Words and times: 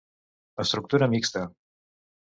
Estructura 0.63 1.09
mixta. 1.13 1.47